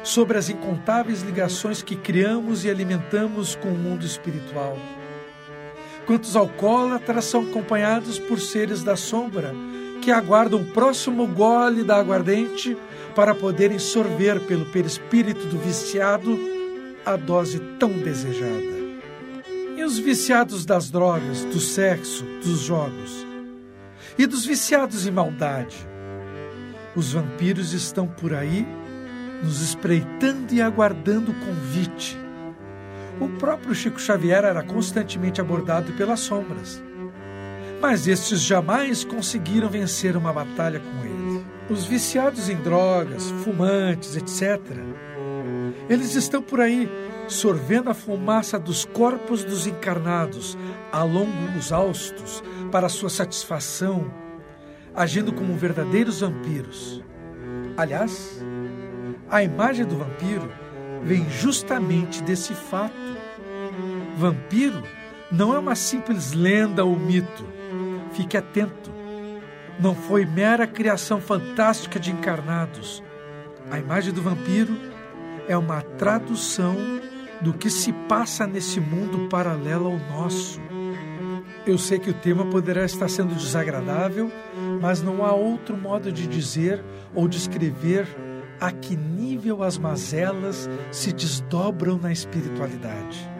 sobre 0.05 0.38
as 0.38 0.49
incontáveis 0.49 1.23
ligações 1.23 1.83
que 1.83 1.97
criamos 1.97 2.64
e 2.64 2.71
alimentamos 2.71 3.57
com 3.57 3.69
o 3.69 3.79
mundo 3.79 4.07
espiritual 4.07 4.76
Quantos 6.11 6.35
alcoólatras 6.35 7.26
são 7.26 7.43
acompanhados 7.43 8.19
por 8.19 8.40
seres 8.40 8.83
da 8.83 8.97
sombra 8.97 9.55
que 10.02 10.11
aguardam 10.11 10.61
o 10.61 10.73
próximo 10.73 11.25
gole 11.25 11.85
da 11.85 11.99
aguardente 11.99 12.76
para 13.14 13.33
poderem 13.33 13.79
sorver 13.79 14.40
pelo 14.40 14.67
perispírito 14.73 15.47
do 15.47 15.57
viciado 15.57 16.37
a 17.07 17.14
dose 17.14 17.61
tão 17.79 17.90
desejada. 17.90 18.81
E 19.76 19.85
os 19.85 20.00
viciados 20.00 20.67
das 20.67 20.90
drogas, 20.90 21.45
do 21.45 21.61
sexo, 21.61 22.25
dos 22.43 22.59
jogos? 22.59 23.25
E 24.19 24.26
dos 24.26 24.45
viciados 24.45 25.07
em 25.07 25.12
maldade? 25.12 25.76
Os 26.97 27.12
vampiros 27.12 27.73
estão 27.73 28.09
por 28.09 28.35
aí, 28.35 28.67
nos 29.45 29.61
espreitando 29.61 30.52
e 30.52 30.61
aguardando 30.61 31.31
o 31.31 31.35
convite 31.35 32.19
o 33.21 33.29
próprio 33.29 33.75
Chico 33.75 34.00
Xavier 34.00 34.45
era 34.45 34.62
constantemente 34.62 35.41
abordado 35.41 35.93
pelas 35.93 36.21
sombras. 36.21 36.83
Mas 37.81 38.09
estes 38.09 38.41
jamais 38.41 39.05
conseguiram 39.05 39.69
vencer 39.69 40.17
uma 40.17 40.33
batalha 40.33 40.81
com 40.81 41.05
ele. 41.05 41.45
Os 41.69 41.85
viciados 41.85 42.49
em 42.49 42.57
drogas, 42.57 43.31
fumantes, 43.45 44.17
etc., 44.17 44.61
eles 45.89 46.15
estão 46.15 46.43
por 46.43 46.61
aí 46.61 46.89
sorvendo 47.29 47.91
a 47.91 47.95
fumaça 47.95 48.59
dos 48.59 48.85
corpos 48.85 49.45
dos 49.45 49.67
encarnados 49.67 50.59
a 50.93 51.03
longos 51.03 51.73
austos 51.73 52.43
para 52.73 52.89
sua 52.89 53.09
satisfação, 53.09 54.11
agindo 54.95 55.33
como 55.33 55.57
verdadeiros 55.57 56.21
vampiros. 56.21 57.03
Aliás, 57.77 58.43
a 59.29 59.43
imagem 59.43 59.85
do 59.85 59.97
vampiro 59.97 60.50
vem 61.03 61.29
justamente 61.31 62.23
desse 62.23 62.53
fato. 62.55 63.00
Vampiro 64.17 64.83
não 65.31 65.55
é 65.55 65.59
uma 65.59 65.75
simples 65.75 66.33
lenda 66.33 66.85
ou 66.85 66.99
mito. 66.99 67.45
Fique 68.12 68.37
atento. 68.37 68.90
Não 69.79 69.95
foi 69.95 70.26
mera 70.26 70.67
criação 70.67 71.21
fantástica 71.21 71.99
de 71.99 72.11
encarnados. 72.11 73.02
A 73.71 73.79
imagem 73.79 74.12
do 74.12 74.21
vampiro 74.21 74.76
é 75.49 75.57
uma 75.57 75.81
tradução 75.81 76.76
do 77.40 77.55
que 77.55 77.71
se 77.71 77.93
passa 77.93 78.47
nesse 78.47 78.81
mundo 78.81 79.29
paralelo 79.29 79.87
ao 79.87 79.99
nosso. 79.99 80.61
Eu 81.67 81.79
sei 81.79 81.99
que 81.99 82.11
o 82.11 82.14
tema 82.14 82.47
poderá 82.47 82.85
estar 82.85 83.09
sendo 83.09 83.35
desagradável, 83.35 84.31
mas 84.81 85.02
não 85.02 85.25
há 85.25 85.33
outro 85.33 85.76
modo 85.76 86.11
de 86.11 86.26
dizer 86.26 86.83
ou 87.14 87.29
descrever 87.29 88.07
a 88.61 88.71
que 88.71 88.97
nível 88.97 89.62
as 89.62 89.79
mazelas 89.79 90.69
se 90.90 91.12
desdobram 91.12 91.99
na 91.99 92.12
espiritualidade. 92.12 93.39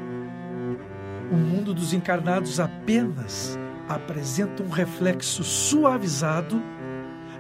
O 1.31 1.37
mundo 1.37 1.73
dos 1.73 1.93
encarnados 1.93 2.59
apenas 2.59 3.59
apresenta 3.89 4.63
um 4.63 4.69
reflexo 4.69 5.45
suavizado 5.45 6.61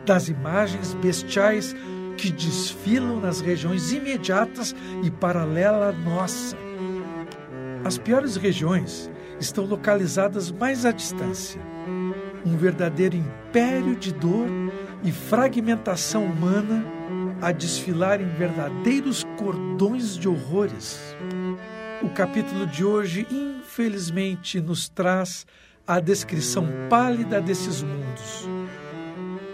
das 0.06 0.28
imagens 0.28 0.94
bestiais 0.94 1.74
que 2.16 2.30
desfilam 2.30 3.20
nas 3.20 3.40
regiões 3.40 3.92
imediatas 3.92 4.74
e 5.02 5.10
paralelas 5.10 5.94
à 5.94 5.98
nossa. 5.98 6.56
As 7.84 7.96
piores 7.98 8.36
regiões 8.36 9.10
estão 9.40 9.64
localizadas 9.64 10.50
mais 10.52 10.84
à 10.84 10.92
distância. 10.92 11.60
Um 12.44 12.56
verdadeiro 12.56 13.16
império 13.16 13.96
de 13.96 14.12
dor 14.12 14.46
e 15.02 15.10
fragmentação 15.10 16.24
humana 16.24 16.84
a 17.40 17.52
desfilar 17.52 18.20
em 18.20 18.28
verdadeiros 18.28 19.24
cordões 19.38 20.16
de 20.16 20.28
horrores. 20.28 21.00
O 22.02 22.08
capítulo 22.10 22.66
de 22.66 22.84
hoje, 22.84 23.26
infelizmente, 23.80 24.60
nos 24.60 24.88
traz 24.88 25.46
a 25.86 25.98
descrição 25.98 26.68
pálida 26.90 27.40
desses 27.40 27.82
mundos. 27.82 28.46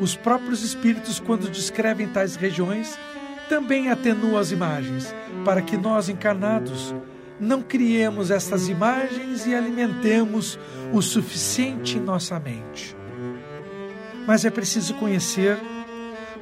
Os 0.01 0.17
próprios 0.17 0.63
espíritos, 0.63 1.21
quando 1.21 1.49
descrevem 1.49 2.09
tais 2.09 2.35
regiões, 2.35 2.99
também 3.49 3.89
atenuam 3.89 4.37
as 4.37 4.51
imagens, 4.51 5.15
para 5.45 5.63
que 5.63 5.77
nós 5.77 6.09
encarnados 6.09 6.93
não 7.39 7.63
criemos 7.63 8.31
estas 8.31 8.69
imagens 8.69 9.47
e 9.47 9.55
alimentemos 9.55 10.59
o 10.93 11.01
suficiente 11.01 11.97
em 11.99 12.01
nossa 12.01 12.41
mente. 12.41 12.97
Mas 14.27 14.45
é 14.45 14.51
preciso 14.51 14.95
conhecer 14.95 15.57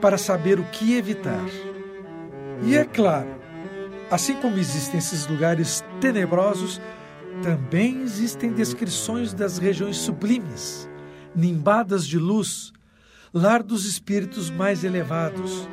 para 0.01 0.17
saber 0.17 0.59
o 0.59 0.65
que 0.65 0.97
evitar. 0.97 1.45
E 2.63 2.77
é 2.77 2.85
claro, 2.85 3.29
assim 4.11 4.35
como 4.37 4.57
existem 4.57 4.99
esses 4.99 5.27
lugares 5.27 5.85
tenebrosos, 6.01 6.81
também 7.43 8.03
existem 8.03 8.53
descrições 8.53 9.33
das 9.33 9.59
regiões 9.59 9.97
sublimes, 9.97 10.89
nimbadas 11.35 12.07
de 12.07 12.19
luz, 12.19 12.73
lar 13.33 13.63
dos 13.63 13.85
espíritos 13.85 14.51
mais 14.51 14.85
elevados. 14.85 15.69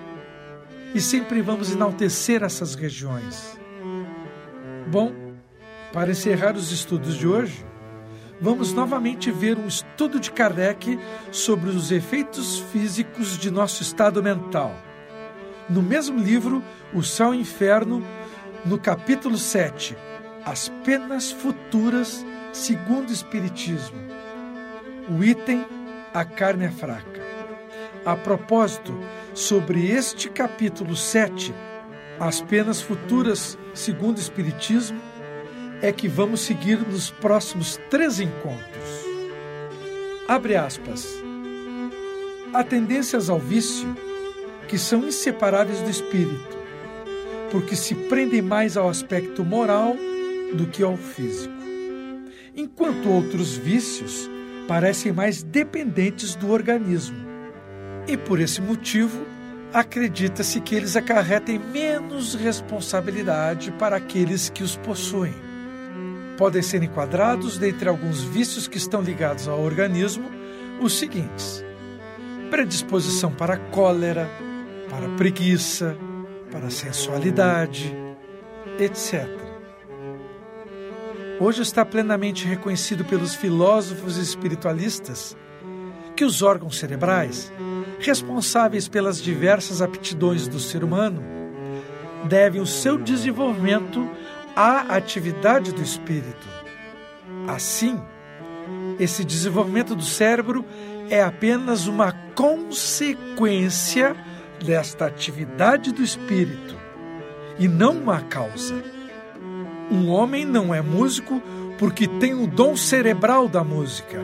E 0.94 1.00
sempre 1.00 1.41
vamos 1.41 1.72
enaltecer 1.72 2.44
essas 2.44 2.75
regiões. 2.75 3.58
Bom, 4.89 5.13
para 5.94 6.12
encerrar 6.12 6.56
os 6.56 6.72
estudos 6.72 7.15
de 7.15 7.27
hoje, 7.27 7.65
vamos 8.41 8.74
novamente 8.74 9.32
ver 9.32 9.58
um 9.58 9.68
estudo 9.68 10.20
de 10.20 10.32
Kardec 10.32 11.00
sobre 11.32 11.70
os 11.70 11.91
efeitos 11.91 12.60
físicos 12.72 13.38
de 13.38 13.51
nosso 13.51 13.82
estado 13.82 14.22
mental. 14.22 14.75
No 15.70 15.82
mesmo 15.82 16.20
livro, 16.20 16.62
O 16.94 17.03
Céu 17.03 17.34
e 17.34 17.38
o 17.38 17.39
Inferno, 17.39 18.03
no 18.65 18.77
capítulo 18.77 19.38
7, 19.38 19.96
As 20.43 20.69
Penas 20.83 21.31
Futuras 21.31 22.25
segundo 22.51 23.10
o 23.10 23.13
Espiritismo. 23.13 23.98
O 25.07 25.24
item 25.24 25.63
A 26.13 26.25
Carne 26.25 26.65
é 26.65 26.71
Fraca. 26.71 27.21
A 28.03 28.15
propósito, 28.15 29.00
sobre 29.36 29.91
este 29.91 30.29
capítulo 30.29 30.95
7, 30.95 31.53
As 32.19 32.41
Penas 32.41 32.81
Futuras 32.81 33.55
segundo 33.75 34.17
o 34.17 34.21
Espiritismo, 34.21 35.00
é 35.79 35.91
que 35.91 36.07
vamos 36.07 36.41
seguir 36.41 36.79
nos 36.79 37.12
próximos 37.12 37.79
três 37.91 38.19
encontros. 38.19 39.05
Abre 40.27 40.55
aspas. 40.55 41.07
Há 42.51 42.63
tendências 42.63 43.29
ao 43.29 43.39
vício 43.39 43.95
que 44.67 44.79
são 44.79 45.07
inseparáveis 45.07 45.81
do 45.81 45.89
espírito, 45.89 46.57
porque 47.51 47.75
se 47.75 47.93
prendem 47.93 48.41
mais 48.41 48.75
ao 48.75 48.89
aspecto 48.89 49.45
moral 49.45 49.95
do 50.53 50.67
que 50.67 50.84
ao 50.84 50.98
físico. 50.98 51.53
Enquanto 52.55 53.10
outros 53.10 53.55
vícios 53.55 54.29
parecem 54.67 55.12
mais 55.12 55.43
dependentes 55.43 56.36
do 56.36 56.51
organismo. 56.51 57.17
E 58.08 58.17
por 58.17 58.39
esse 58.39 58.62
motivo, 58.62 59.25
acredita-se 59.74 60.60
que 60.60 60.75
eles 60.75 60.96
acarretem 60.96 61.60
menos 61.60 62.36
responsabilidade 62.36 63.72
para 63.72 63.96
aqueles 63.96 64.50
que 64.50 64.63
os 64.63 64.75
possuem. 64.77 65.34
Podem 66.38 66.62
ser 66.62 66.84
enquadrados, 66.84 67.58
dentre 67.58 67.88
alguns 67.88 68.24
vícios 68.24 68.67
que 68.67 68.77
estão 68.77 69.01
ligados 69.01 69.48
ao 69.48 69.62
organismo, 69.62 70.29
os 70.81 70.98
seguintes: 70.98 71.63
predisposição 72.50 73.31
para 73.31 73.58
cólera, 73.58 74.29
para 74.89 75.08
preguiça, 75.15 75.98
para 76.51 76.70
sensualidade, 76.70 77.96
etc. 78.79 79.40
Hoje 81.41 81.63
está 81.63 81.83
plenamente 81.83 82.45
reconhecido 82.45 83.03
pelos 83.03 83.33
filósofos 83.33 84.15
espiritualistas 84.17 85.36
que 86.15 86.24
os 86.24 86.43
órgãos 86.43 86.77
cerebrais 86.77 87.51
responsáveis 88.00 88.88
pelas 88.88 89.19
diversas 89.19 89.81
aptidões 89.81 90.48
do 90.48 90.59
ser 90.59 90.83
humano, 90.83 91.24
devem 92.25 92.61
o 92.61 92.66
seu 92.68 92.96
desenvolvimento 92.96 94.07
à 94.55 94.96
atividade 94.96 95.72
do 95.72 95.81
espírito. 95.81 96.48
Assim, 97.48 98.00
esse 99.00 99.25
desenvolvimento 99.25 99.96
do 99.96 100.03
cérebro 100.03 100.63
é 101.09 101.24
apenas 101.24 101.87
uma 101.87 102.11
consequência 102.35 104.16
desta 104.63 105.07
atividade 105.07 105.92
do 105.92 106.03
espírito 106.03 106.75
e 107.57 107.68
não 107.68 107.94
uma 107.94 108.22
causa. 108.22 109.00
Um 109.92 110.10
homem 110.10 110.46
não 110.46 110.74
é 110.74 110.82
músico 110.82 111.42
porque 111.77 112.08
tem 112.08 112.34
o 112.34 112.48
dom 112.48 112.77
cerebral 112.77 113.48
da 113.50 113.64
música, 113.64 114.20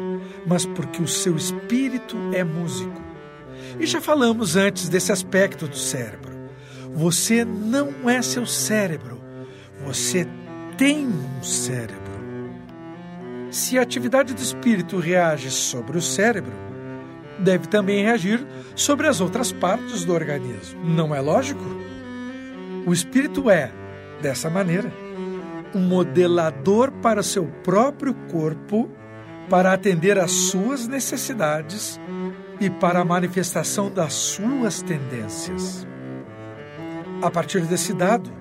mas 0.46 0.66
porque 0.66 1.02
o 1.02 1.08
seu 1.08 1.36
espírito 1.36 2.16
é 2.34 2.44
músico. 2.44 3.02
E 3.80 3.86
já 3.86 4.00
falamos 4.00 4.56
antes 4.56 4.88
desse 4.88 5.12
aspecto 5.12 5.68
do 5.68 5.76
cérebro. 5.76 6.32
Você 6.94 7.44
não 7.44 8.10
é 8.10 8.22
seu 8.22 8.46
cérebro, 8.46 9.20
você 9.86 10.28
tem 10.78 11.08
um 11.08 11.44
cérebro. 11.44 11.98
Se 13.52 13.78
a 13.78 13.82
atividade 13.82 14.34
do 14.34 14.42
espírito 14.42 14.98
reage 14.98 15.50
sobre 15.52 15.98
o 15.98 16.02
cérebro, 16.02 16.54
deve 17.40 17.68
também 17.68 18.04
reagir 18.04 18.46
sobre 18.76 19.08
as 19.08 19.22
outras 19.22 19.52
partes 19.52 20.04
do 20.04 20.14
organismo. 20.14 20.84
Não 20.84 21.14
é 21.14 21.20
lógico? 21.20 21.64
O 22.86 22.94
espírito 22.94 23.50
é, 23.50 23.72
dessa 24.22 24.50
maneira, 24.50 24.92
um 25.74 25.80
modelador 25.80 26.92
para 26.92 27.24
seu 27.24 27.46
próprio 27.64 28.14
corpo 28.32 28.90
para 29.50 29.74
atender 29.74 30.18
às 30.20 30.32
suas 30.32 30.88
necessidades 30.88 32.00
e 32.60 32.70
para 32.70 33.00
a 33.00 33.06
manifestação 33.06 33.90
das 33.90 34.14
suas 34.14 34.82
tendências. 34.82 35.88
A 37.22 37.32
partir 37.32 37.62
desse 37.62 37.94
dado, 37.94 38.32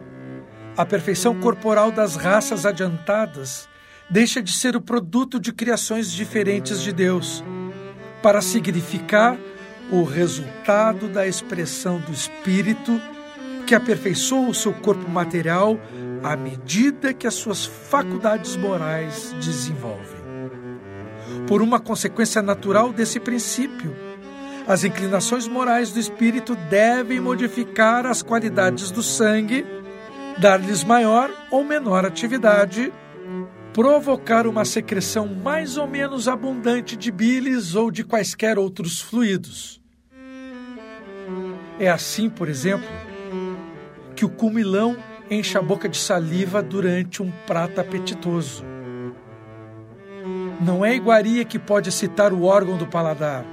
a 0.77 0.85
perfeição 0.85 1.39
corporal 1.41 1.91
das 1.91 2.17
raças 2.17 2.67
adiantadas 2.67 3.69
deixa 4.11 4.43
de 4.43 4.53
ser 4.53 4.77
o 4.77 4.81
produto 4.81 5.41
de 5.41 5.53
criações 5.53 6.11
diferentes 6.12 6.81
de 6.83 6.93
Deus, 6.93 7.43
para 8.23 8.41
significar 8.41 9.37
o 9.91 10.03
resultado 10.03 11.09
da 11.09 11.27
expressão 11.27 11.99
do 12.01 12.12
espírito 12.12 13.01
que 13.66 13.74
aperfeiçoa 13.74 14.48
o 14.48 14.55
seu 14.55 14.72
corpo 14.72 15.11
material 15.11 15.79
à 16.22 16.37
medida 16.37 17.12
que 17.12 17.26
as 17.26 17.35
suas 17.35 17.66
faculdades 17.66 18.57
morais 18.57 19.35
desenvolvem. 19.40 20.24
Por 21.48 21.61
uma 21.61 21.81
consequência 21.81 22.40
natural 22.40 22.92
desse 22.92 23.18
princípio, 23.18 23.94
as 24.66 24.85
inclinações 24.85 25.46
morais 25.48 25.92
do 25.92 25.98
espírito 25.98 26.55
devem 26.70 27.20
modificar 27.20 28.07
as 28.07 28.22
qualidades 28.22 28.90
do 28.90 29.02
sangue, 29.02 29.66
dar-lhes 30.38 30.85
maior 30.85 31.31
ou 31.50 31.64
menor 31.64 32.05
atividade, 32.05 32.92
provocar 33.72 34.46
uma 34.46 34.64
secreção 34.64 35.26
mais 35.26 35.76
ou 35.76 35.87
menos 35.87 36.29
abundante 36.29 36.96
de 36.96 37.11
bilis 37.11 37.74
ou 37.74 37.90
de 37.90 38.02
quaisquer 38.05 38.59
outros 38.59 39.00
fluidos. 39.00 39.81
É 41.79 41.90
assim, 41.90 42.31
por 42.31 42.48
exemplo, 42.48 42.88
que 44.16 44.24
o 44.24 44.31
cumilão 44.31 44.96
enche 45.31 45.59
a 45.59 45.62
boca 45.62 45.88
de 45.88 45.98
saliva 45.98 46.62
durante 46.62 47.22
um 47.22 47.31
prato 47.46 47.81
apetitoso. 47.81 48.64
Não 50.61 50.85
é 50.85 50.96
iguaria 50.96 51.44
que 51.44 51.59
pode 51.59 51.92
citar 51.92 52.33
o 52.33 52.44
órgão 52.44 52.79
do 52.79 52.87
paladar 52.87 53.44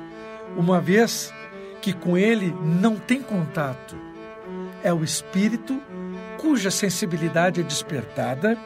uma 0.57 0.79
vez 0.79 1.33
que 1.81 1.91
com 1.91 2.17
ele 2.17 2.55
não 2.63 2.95
tem 2.95 3.21
contato. 3.21 3.95
É 4.81 4.93
o 4.93 5.03
espírito 5.03 5.81
cuja 6.37 6.71
sensibilidade 6.71 7.59
é 7.59 7.63
despertada 7.63 8.57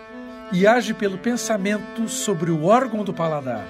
e 0.52 0.68
age 0.68 0.94
pelo 0.94 1.18
pensamento 1.18 2.08
sobre 2.08 2.52
o 2.52 2.66
órgão 2.66 3.04
do 3.04 3.14
paladar, 3.14 3.68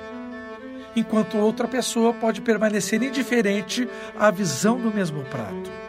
enquanto 0.96 1.38
outra 1.38 1.68
pessoa 1.68 2.14
pode 2.14 2.42
permanecer 2.42 3.02
indiferente 3.02 3.88
à 4.18 4.30
visão 4.30 4.78
do 4.78 4.94
mesmo 4.94 5.24
prato. 5.24 5.87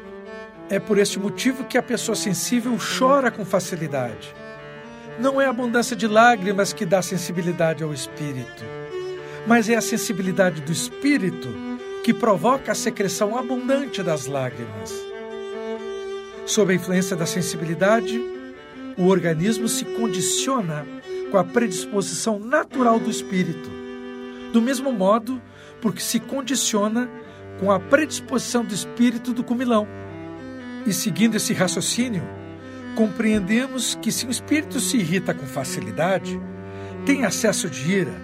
É 0.71 0.79
por 0.79 0.99
este 0.99 1.19
motivo 1.19 1.65
que 1.65 1.79
a 1.79 1.83
pessoa 1.83 2.15
sensível 2.15 2.77
chora 2.99 3.31
com 3.31 3.45
facilidade. 3.45 4.35
Não 5.19 5.41
é 5.41 5.47
a 5.47 5.51
abundância 5.51 5.97
de 5.97 6.07
lágrimas 6.07 6.73
que 6.75 6.85
dá 6.85 7.01
sensibilidade 7.01 7.83
ao 7.83 7.93
espírito, 7.93 8.65
mas 9.47 9.69
é 9.69 9.77
a 9.77 9.81
sensibilidade 9.81 10.61
do 10.61 10.71
espírito 10.71 11.49
que 12.05 12.13
provoca 12.13 12.73
a 12.73 12.75
secreção 12.75 13.37
abundante 13.37 14.03
das 14.03 14.27
lágrimas. 14.27 14.93
Sob 16.45 16.73
a 16.73 16.77
influência 16.77 17.17
da 17.17 17.27
sensibilidade, 17.27 18.23
o 18.97 19.07
organismo 19.07 19.69
se 19.69 19.85
condiciona 19.85 20.87
com 21.31 21.39
a 21.39 21.45
predisposição 21.45 22.39
natural 22.39 22.99
do 22.99 23.11
espírito. 23.11 23.71
Do 24.53 24.61
mesmo 24.61 24.93
modo, 24.93 25.41
porque 25.81 26.01
se 26.01 26.21
condiciona 26.21 27.09
com 27.59 27.73
a 27.73 27.81
predisposição 27.81 28.65
do 28.65 28.75
espírito 28.75 29.33
do 29.33 29.43
cumilão. 29.43 29.87
E 30.89 30.93
seguindo 30.95 31.35
esse 31.35 31.53
raciocínio, 31.53 32.23
compreendemos 32.97 33.95
que 34.01 34.11
se 34.11 34.25
o 34.25 34.31
espírito 34.31 34.81
se 34.81 34.97
irrita 34.97 35.35
com 35.35 35.45
facilidade, 35.45 36.41
tem 37.05 37.27
acesso 37.27 37.69
de 37.69 37.93
ira, 37.93 38.15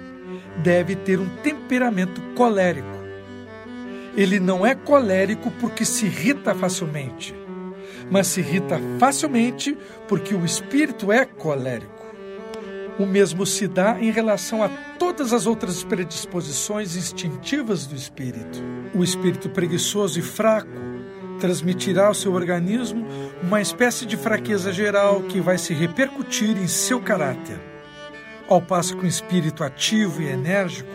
deve 0.62 0.96
ter 0.96 1.20
um 1.20 1.29
temperamento 1.42 2.22
colérico 2.35 2.88
Ele 4.16 4.40
não 4.40 4.64
é 4.64 4.74
colérico 4.74 5.50
porque 5.61 5.85
se 5.85 6.07
irrita 6.07 6.55
facilmente, 6.55 7.35
mas 8.11 8.29
se 8.29 8.40
irrita 8.40 8.81
facilmente 8.98 9.77
porque 10.09 10.35
o 10.35 10.42
espírito 10.42 11.12
é 11.12 11.27
colérico. 11.27 11.92
O 12.98 13.05
mesmo 13.05 13.44
se 13.44 13.68
dá 13.68 14.00
em 14.00 14.11
relação 14.11 14.62
a 14.62 14.70
todas 14.98 15.35
as 15.35 15.46
outras 15.46 15.85
predisposições 15.85 16.96
instintivas 16.96 17.87
do 17.87 17.94
espírito. 17.94 18.62
O 18.94 19.05
espírito 19.05 19.50
preguiçoso 19.50 20.18
e 20.18 20.22
fraco 20.22 20.93
transmitirá 21.44 22.07
ao 22.07 22.14
seu 22.14 22.33
organismo 22.33 23.07
uma 23.42 23.61
espécie 23.61 24.07
de 24.07 24.16
fraqueza 24.16 24.72
geral 24.72 25.20
que 25.24 25.42
vai 25.42 25.59
se 25.59 25.74
repercutir 25.74 26.57
em 26.57 26.66
seu 26.66 26.98
caráter. 26.98 27.61
Ao 28.48 28.62
passo 28.62 28.96
que 28.96 29.04
o 29.04 29.07
espírito 29.07 29.62
ativo 29.62 30.22
e 30.22 30.26
enérgico 30.26 30.88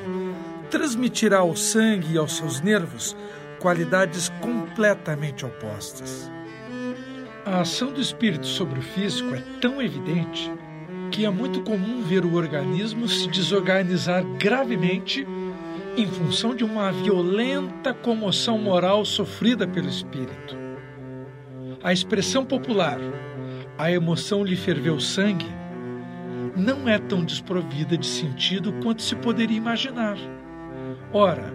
transmitirá 0.72 1.38
ao 1.38 1.56
sangue 1.56 2.16
e 2.16 2.18
aos 2.18 2.36
seus 2.36 2.62
nervos 2.62 3.16
qualidades 3.60 4.30
completamente 4.42 5.46
opostas. 5.46 6.32
A 7.46 7.62
ação 7.62 7.92
do 7.92 8.02
espírito 8.02 8.48
sobre 8.48 8.80
o 8.80 8.82
físico 8.82 9.36
é 9.36 9.44
tão 9.62 9.80
evidente 9.80 10.52
que 11.12 11.26
é 11.26 11.30
muito 11.30 11.62
comum 11.62 12.02
ver 12.02 12.26
o 12.26 12.34
organismo 12.34 13.08
se 13.08 13.28
desorganizar 13.28 14.24
gravemente 14.40 15.28
em 15.98 16.08
função 16.08 16.56
de 16.56 16.64
uma 16.64 16.92
violenta 16.92 17.94
comoção 17.94 18.58
moral 18.58 19.04
sofrida 19.06 19.68
pelo 19.68 19.88
espírito. 19.88 20.58
A 21.84 21.94
expressão 21.94 22.46
popular, 22.46 23.00
a 23.78 23.92
emoção 23.92 24.44
lhe 24.44 24.56
ferveu 24.56 24.96
o 24.96 25.02
sangue, 25.02 25.48
não 26.56 26.88
é 26.88 26.98
tão 26.98 27.24
desprovida 27.24 27.98
de 27.98 28.06
sentido 28.06 28.74
quanto 28.84 29.02
se 29.02 29.16
poderia 29.16 29.58
imaginar. 29.58 30.18
Ora, 31.14 31.54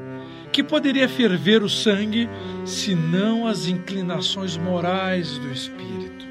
que 0.50 0.62
poderia 0.62 1.08
ferver 1.08 1.62
o 1.62 1.68
sangue 1.68 2.28
senão 2.64 3.46
as 3.46 3.66
inclinações 3.66 4.56
morais 4.56 5.36
do 5.38 5.50
espírito? 5.50 6.26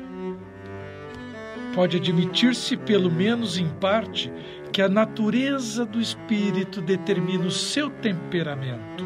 Pode 1.76 1.98
admitir-se, 1.98 2.78
pelo 2.78 3.12
menos 3.12 3.58
em 3.58 3.68
parte, 3.68 4.32
que 4.74 4.82
a 4.82 4.90
natureza 4.90 5.86
do 5.86 6.02
espírito 6.02 6.82
determina 6.82 7.46
o 7.46 7.52
seu 7.52 7.92
temperamento. 7.92 9.06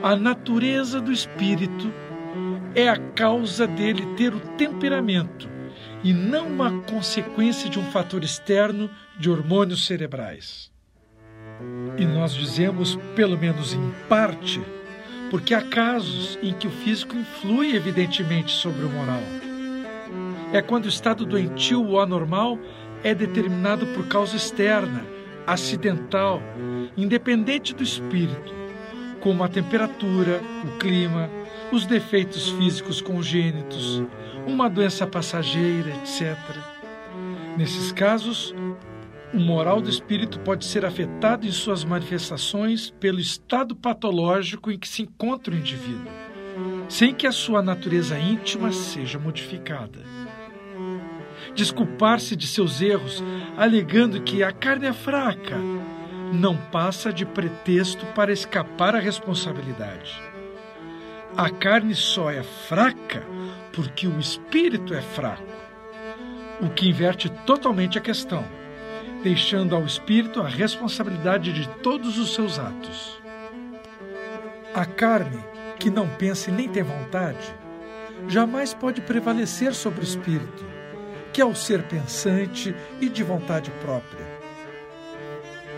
A 0.00 0.14
natureza 0.14 1.00
do 1.00 1.10
espírito 1.10 1.92
é 2.72 2.88
a 2.88 2.96
causa 2.96 3.66
dele 3.66 4.06
ter 4.16 4.32
o 4.32 4.38
temperamento 4.56 5.50
e 6.04 6.12
não 6.12 6.46
uma 6.46 6.82
consequência 6.82 7.68
de 7.68 7.80
um 7.80 7.84
fator 7.90 8.22
externo 8.22 8.88
de 9.18 9.28
hormônios 9.28 9.86
cerebrais. 9.86 10.70
E 11.98 12.06
nós 12.06 12.32
dizemos, 12.32 12.96
pelo 13.16 13.36
menos 13.36 13.74
em 13.74 13.90
parte, 14.08 14.62
porque 15.32 15.52
há 15.52 15.62
casos 15.62 16.38
em 16.40 16.54
que 16.54 16.68
o 16.68 16.70
físico 16.70 17.16
influi 17.16 17.74
evidentemente 17.74 18.52
sobre 18.52 18.84
o 18.84 18.88
moral. 18.88 19.22
É 20.52 20.62
quando 20.62 20.86
o 20.86 20.88
estado 20.88 21.26
doentio 21.26 21.84
ou 21.84 22.00
anormal 22.00 22.56
é 23.02 23.14
determinado 23.14 23.86
por 23.88 24.06
causa 24.08 24.36
externa, 24.36 25.04
acidental, 25.46 26.42
independente 26.96 27.74
do 27.74 27.82
espírito, 27.82 28.54
como 29.20 29.42
a 29.42 29.48
temperatura, 29.48 30.40
o 30.64 30.78
clima, 30.78 31.30
os 31.72 31.86
defeitos 31.86 32.50
físicos 32.50 33.00
congênitos, 33.00 34.02
uma 34.46 34.68
doença 34.68 35.06
passageira, 35.06 35.90
etc. 35.96 36.36
Nesses 37.56 37.92
casos, 37.92 38.54
o 39.32 39.38
moral 39.38 39.80
do 39.80 39.88
espírito 39.88 40.40
pode 40.40 40.64
ser 40.64 40.84
afetado 40.84 41.46
em 41.46 41.52
suas 41.52 41.84
manifestações 41.84 42.90
pelo 42.98 43.20
estado 43.20 43.76
patológico 43.76 44.70
em 44.70 44.78
que 44.78 44.88
se 44.88 45.02
encontra 45.02 45.54
o 45.54 45.58
indivíduo, 45.58 46.10
sem 46.88 47.14
que 47.14 47.26
a 47.26 47.32
sua 47.32 47.62
natureza 47.62 48.18
íntima 48.18 48.72
seja 48.72 49.18
modificada 49.18 50.19
desculpar-se 51.54 52.36
de 52.36 52.46
seus 52.46 52.80
erros, 52.80 53.22
alegando 53.56 54.22
que 54.22 54.42
a 54.42 54.52
carne 54.52 54.86
é 54.86 54.92
fraca, 54.92 55.56
não 56.32 56.56
passa 56.56 57.12
de 57.12 57.26
pretexto 57.26 58.06
para 58.06 58.32
escapar 58.32 58.94
à 58.94 58.98
responsabilidade. 58.98 60.20
A 61.36 61.48
carne 61.50 61.94
só 61.94 62.30
é 62.30 62.42
fraca 62.42 63.22
porque 63.72 64.06
o 64.06 64.18
espírito 64.18 64.94
é 64.94 65.00
fraco, 65.00 65.42
o 66.60 66.68
que 66.68 66.88
inverte 66.88 67.28
totalmente 67.46 67.98
a 67.98 68.00
questão, 68.00 68.44
deixando 69.22 69.74
ao 69.74 69.84
espírito 69.84 70.40
a 70.40 70.48
responsabilidade 70.48 71.52
de 71.52 71.68
todos 71.80 72.18
os 72.18 72.34
seus 72.34 72.58
atos. 72.58 73.20
A 74.74 74.84
carne, 74.84 75.38
que 75.78 75.90
não 75.90 76.08
pensa 76.08 76.50
e 76.50 76.52
nem 76.52 76.68
tem 76.68 76.82
vontade, 76.82 77.54
jamais 78.28 78.74
pode 78.74 79.00
prevalecer 79.00 79.74
sobre 79.74 80.00
o 80.00 80.04
espírito 80.04 80.69
que 81.40 81.42
é 81.42 81.46
o 81.46 81.54
ser 81.54 81.82
pensante 81.84 82.76
e 83.00 83.08
de 83.08 83.22
vontade 83.22 83.70
própria. 83.80 84.26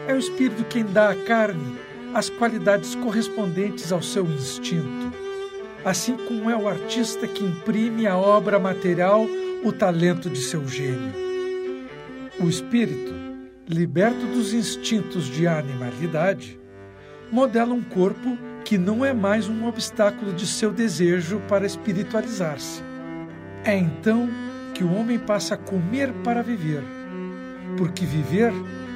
É 0.08 0.12
o 0.12 0.18
espírito 0.18 0.64
quem 0.64 0.84
dá 0.84 1.10
à 1.10 1.14
carne 1.14 1.78
as 2.12 2.28
qualidades 2.28 2.96
correspondentes 2.96 3.92
ao 3.92 4.02
seu 4.02 4.26
instinto, 4.26 5.12
assim 5.84 6.16
como 6.16 6.50
é 6.50 6.56
o 6.56 6.66
artista 6.66 7.28
que 7.28 7.44
imprime 7.44 8.08
à 8.08 8.16
obra 8.16 8.58
material 8.58 9.24
o 9.62 9.70
talento 9.70 10.28
de 10.28 10.40
seu 10.40 10.66
gênio. 10.66 11.12
O 12.40 12.48
espírito, 12.48 13.14
liberto 13.68 14.26
dos 14.26 14.52
instintos 14.52 15.26
de 15.26 15.46
animalidade, 15.46 16.58
modela 17.30 17.72
um 17.72 17.82
corpo 17.82 18.36
que 18.64 18.76
não 18.76 19.04
é 19.04 19.12
mais 19.12 19.48
um 19.48 19.68
obstáculo 19.68 20.32
de 20.32 20.44
seu 20.44 20.72
desejo 20.72 21.40
para 21.48 21.64
espiritualizar-se. 21.64 22.82
É 23.64 23.76
então 23.76 24.28
que 24.74 24.84
o 24.84 24.92
homem 24.92 25.18
passa 25.18 25.54
a 25.54 25.58
comer 25.58 26.12
para 26.24 26.42
viver, 26.42 26.82
porque 27.76 28.04
viver 28.04 28.52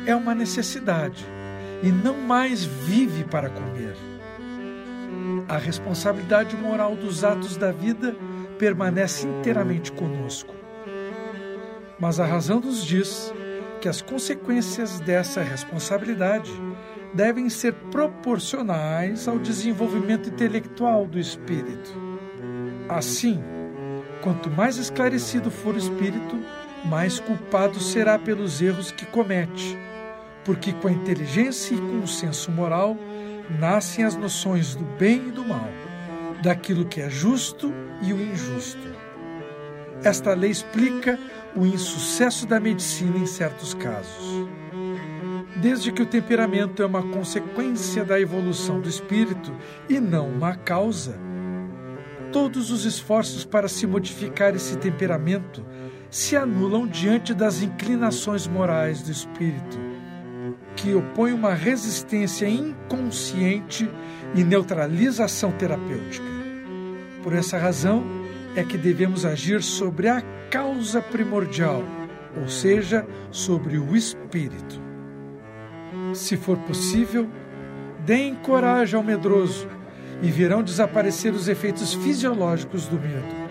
é 0.06 0.14
uma 0.14 0.34
necessidade 0.34 1.26
e 1.82 1.88
não 1.88 2.16
mais 2.16 2.64
vive 2.64 3.24
para 3.24 3.50
comer. 3.50 3.94
A 5.48 5.58
responsabilidade 5.58 6.56
moral 6.56 6.96
dos 6.96 7.22
atos 7.22 7.56
da 7.56 7.70
vida 7.70 8.16
permanece 8.58 9.26
inteiramente 9.26 9.92
conosco. 9.92 10.54
Mas 11.98 12.18
a 12.20 12.26
razão 12.26 12.60
nos 12.60 12.84
diz 12.84 13.32
que 13.80 13.88
as 13.88 14.02
consequências 14.02 15.00
dessa 15.00 15.42
responsabilidade 15.42 16.50
devem 17.14 17.48
ser 17.48 17.72
proporcionais 17.90 19.26
ao 19.28 19.38
desenvolvimento 19.38 20.28
intelectual 20.28 21.06
do 21.06 21.18
espírito. 21.18 21.94
Assim, 22.88 23.42
Quanto 24.26 24.50
mais 24.50 24.76
esclarecido 24.76 25.52
for 25.52 25.76
o 25.76 25.78
espírito, 25.78 26.36
mais 26.84 27.20
culpado 27.20 27.78
será 27.78 28.18
pelos 28.18 28.60
erros 28.60 28.90
que 28.90 29.06
comete, 29.06 29.78
porque 30.44 30.72
com 30.72 30.88
a 30.88 30.90
inteligência 30.90 31.76
e 31.76 31.78
com 31.78 32.00
o 32.00 32.08
senso 32.08 32.50
moral 32.50 32.96
nascem 33.60 34.04
as 34.04 34.16
noções 34.16 34.74
do 34.74 34.82
bem 34.98 35.28
e 35.28 35.30
do 35.30 35.44
mal, 35.44 35.68
daquilo 36.42 36.86
que 36.86 37.00
é 37.00 37.08
justo 37.08 37.72
e 38.02 38.12
o 38.12 38.20
injusto. 38.20 38.96
Esta 40.02 40.34
lei 40.34 40.50
explica 40.50 41.16
o 41.54 41.64
insucesso 41.64 42.48
da 42.48 42.58
medicina 42.58 43.18
em 43.18 43.26
certos 43.26 43.74
casos. 43.74 44.48
Desde 45.54 45.92
que 45.92 46.02
o 46.02 46.06
temperamento 46.06 46.82
é 46.82 46.86
uma 46.86 47.12
consequência 47.12 48.04
da 48.04 48.20
evolução 48.20 48.80
do 48.80 48.88
espírito 48.88 49.54
e 49.88 50.00
não 50.00 50.28
uma 50.28 50.56
causa, 50.56 51.16
todos 52.32 52.70
os 52.70 52.84
esforços 52.84 53.44
para 53.44 53.68
se 53.68 53.86
modificar 53.86 54.54
esse 54.54 54.76
temperamento 54.76 55.64
se 56.10 56.36
anulam 56.36 56.86
diante 56.86 57.34
das 57.34 57.62
inclinações 57.62 58.46
morais 58.46 59.02
do 59.02 59.10
espírito, 59.10 59.78
que 60.74 60.94
opõe 60.94 61.32
uma 61.32 61.54
resistência 61.54 62.48
inconsciente 62.48 63.90
e 64.34 64.44
neutralização 64.44 65.52
terapêutica. 65.52 66.26
Por 67.22 67.32
essa 67.32 67.58
razão 67.58 68.04
é 68.54 68.62
que 68.62 68.78
devemos 68.78 69.24
agir 69.24 69.62
sobre 69.62 70.08
a 70.08 70.22
causa 70.50 71.02
primordial, 71.02 71.82
ou 72.40 72.48
seja, 72.48 73.06
sobre 73.30 73.78
o 73.78 73.96
espírito. 73.96 74.80
Se 76.14 76.36
for 76.36 76.56
possível, 76.58 77.28
deem 78.04 78.34
coragem 78.36 78.96
ao 78.96 79.02
medroso 79.02 79.68
e 80.22 80.30
virão 80.30 80.62
desaparecer 80.62 81.32
os 81.32 81.48
efeitos 81.48 81.94
fisiológicos 81.94 82.86
do 82.86 82.98
medo. 82.98 83.46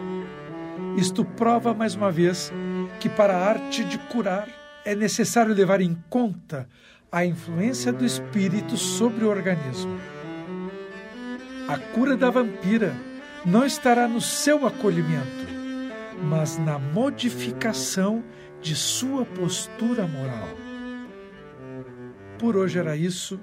Isto 0.97 1.25
prova 1.25 1.73
mais 1.73 1.95
uma 1.95 2.11
vez 2.11 2.51
que 2.99 3.09
para 3.09 3.35
a 3.35 3.49
arte 3.49 3.83
de 3.83 3.97
curar 3.97 4.47
é 4.85 4.95
necessário 4.95 5.53
levar 5.53 5.81
em 5.81 5.97
conta 6.09 6.67
a 7.11 7.25
influência 7.25 7.91
do 7.91 8.05
espírito 8.05 8.77
sobre 8.77 9.25
o 9.25 9.29
organismo. 9.29 9.97
A 11.67 11.77
cura 11.77 12.15
da 12.15 12.29
vampira 12.29 12.95
não 13.45 13.65
estará 13.65 14.07
no 14.07 14.21
seu 14.21 14.65
acolhimento, 14.65 15.47
mas 16.23 16.57
na 16.57 16.79
modificação 16.79 18.23
de 18.61 18.75
sua 18.75 19.25
postura 19.25 20.07
moral. 20.07 20.49
Por 22.39 22.55
hoje 22.55 22.79
era 22.79 22.95
isso. 22.95 23.39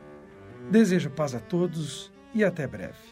Desejo 0.70 1.10
paz 1.10 1.34
a 1.34 1.40
todos 1.40 2.12
e 2.34 2.44
até 2.44 2.66
breve. 2.66 3.11